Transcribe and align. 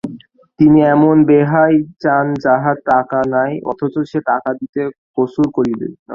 তিনি 0.59 0.79
এমন 0.93 1.15
বেহাই 1.29 1.73
চান 2.03 2.25
যাহার 2.43 2.77
টাকা 2.89 3.19
নাই 3.33 3.51
অথচ 3.71 3.93
যে 4.09 4.19
টাকা 4.29 4.49
দিতে 4.59 4.81
কসুর 5.17 5.47
করিবে 5.57 5.85
না। 5.89 5.97